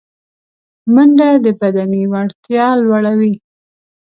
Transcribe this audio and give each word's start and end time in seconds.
منډه 0.93 1.29
د 1.45 1.47
بدني 1.61 2.03
وړتیا 2.11 2.67
لوړوي 2.83 3.33